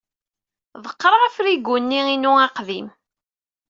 [0.83, 2.87] Ḍeqqreɣ afrigu-nni-inu aqdim.